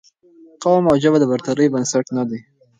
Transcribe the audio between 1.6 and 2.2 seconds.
بنسټ